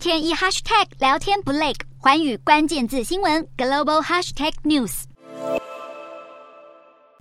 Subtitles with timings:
[0.00, 5.02] 天一 hashtag 聊天不累，寰宇关键字新闻 global hashtag news。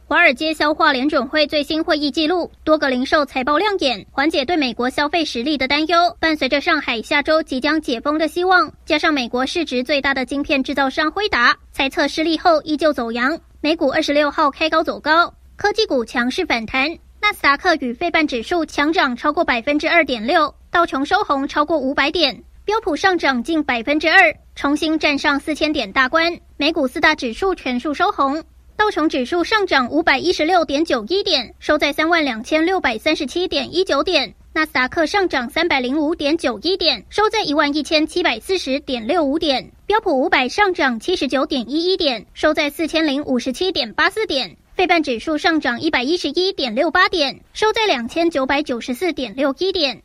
[0.05, 5.97] 华尔街消化联准会最新会议记录，多个零售财报亮眼，缓解对美国消费实力的担忧。
[6.21, 16.89] 伴随着上海下周即将解封的希望，加上美国市值最大的晶片制造商辉达猜测失利后依旧走扬，美股二十六号开高走高，科技股强势反弹，
[17.21, 26.39] 纳斯达克与费半指数强涨超过百分之二点六，道琼收红超过五百点，标普上涨近百分之二，重新站上四千点大关。
[26.55, 28.43] 美股四大指数全数收红。
[28.77, 34.35] 道琼指数上涨五百一十六点九一点，收在三万两千六百三十七点一九点。
[34.53, 39.71] 纳斯达克上涨三百零五点九一点，收在一万一千七百四十点六五点。
[39.87, 44.57] 标普五百上涨七十九点一一点，收在四千零五十七点八四点。
[44.75, 50.03] 费半指数上涨一百一十一点六八点，收在两千九百九十四点六一点。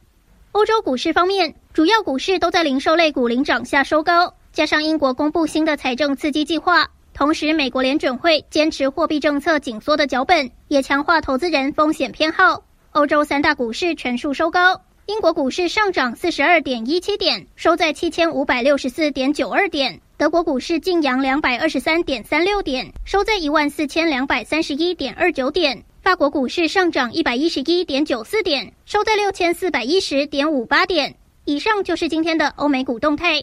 [0.53, 6.89] 欧洲股市方面，主要股市都在零售类股领涨下收高，加上英国公布新的财政刺激计划。
[7.13, 12.63] 同时，美国联准会坚持货币政策紧缩的脚本，也强化投资人风险偏好。
[12.93, 31.17] 欧洲三大股市全数收高，英国股市上涨四十二点一七点，收在七千五百六十四点九二点；德国股市净扬两百二十三点三六点，收在一万四千两百三十一点二九点；法国股市上涨一百一十一点九四点，收在六千四百一十点五八点。
[31.47, 33.43] 以上就是今天的欧美股动态。